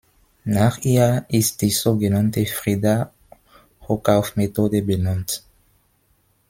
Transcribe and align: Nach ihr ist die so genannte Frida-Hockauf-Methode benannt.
Nach 0.45 0.79
ihr 0.79 1.25
ist 1.29 1.61
die 1.61 1.69
so 1.69 1.95
genannte 1.95 2.43
Frida-Hockauf-Methode 2.47 4.81
benannt. 4.81 5.43